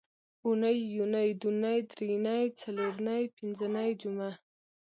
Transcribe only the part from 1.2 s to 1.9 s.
دونۍ